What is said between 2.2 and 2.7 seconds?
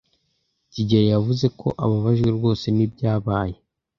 rwose